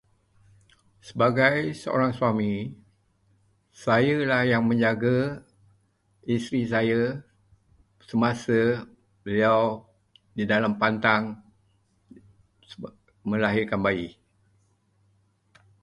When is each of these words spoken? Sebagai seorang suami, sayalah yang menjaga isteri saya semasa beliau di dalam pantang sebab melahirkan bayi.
Sebagai 1.07 1.57
seorang 1.81 2.09
suami, 2.19 2.53
sayalah 3.83 4.41
yang 4.53 4.63
menjaga 4.69 5.17
isteri 6.35 6.61
saya 6.73 7.01
semasa 8.09 8.59
beliau 9.23 9.63
di 10.37 10.41
dalam 10.53 10.73
pantang 10.81 11.23
sebab 12.71 12.91
melahirkan 13.29 13.77
bayi. 13.87 14.07